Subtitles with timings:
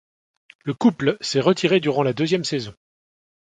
[0.63, 2.73] Le couple s'est retiré durant la deuxième saison.